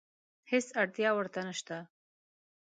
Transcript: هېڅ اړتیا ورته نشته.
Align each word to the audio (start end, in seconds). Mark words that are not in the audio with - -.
هېڅ 0.51 0.67
اړتیا 0.81 1.09
ورته 1.15 1.39
نشته. 1.47 1.77